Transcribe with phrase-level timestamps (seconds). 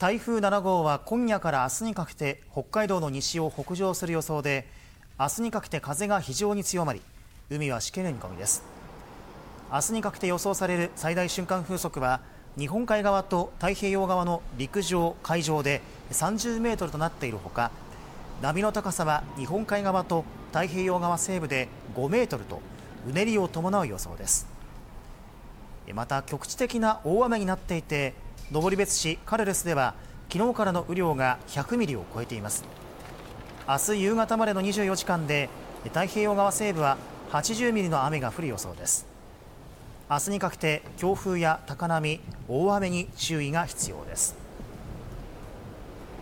[0.00, 4.66] 台風7号は今夜から明日にかけて北海道の西を北上する予想で
[5.18, 7.02] 明日にかけて風が非常に強まり
[7.50, 8.64] 海はしける見込みです。
[9.70, 12.22] 明日にかけて予想される最大瞬間風速は
[12.56, 15.82] 日本海側と太平洋側の陸上海上で
[16.12, 17.70] 30メートルとなっているほか
[18.40, 22.62] 波の高さは日本海側と太平洋側西部で5メートルと
[23.06, 24.48] うねりを伴う予想です。
[25.92, 28.14] また局地的な大雨になっていて
[28.52, 29.94] 登別市カルレスでは
[30.28, 32.64] 昨日からの雨量が100ミリを超えています。
[33.68, 35.48] 明日夕方までの24時間で
[35.84, 36.98] 太平洋側西部は
[37.30, 39.06] 80ミリの雨が降る予想です。
[40.10, 44.34] 明日にかけて強風や高波大雨に注意が必要です。